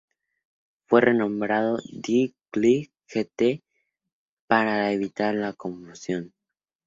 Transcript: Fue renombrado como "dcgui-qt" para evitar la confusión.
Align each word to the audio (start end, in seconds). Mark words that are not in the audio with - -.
Fue 0.87 0.99
renombrado 1.01 1.77
como 1.77 2.01
"dcgui-qt" 2.01 3.61
para 4.47 4.91
evitar 4.91 5.35
la 5.35 5.53
confusión. 5.53 6.33